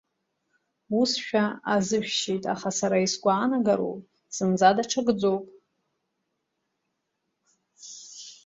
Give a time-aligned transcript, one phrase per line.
[0.99, 3.95] Усшәа азышәшьеит, аха сара исгәаанагароу
[4.35, 5.45] зынӡа даҽакӡоуп!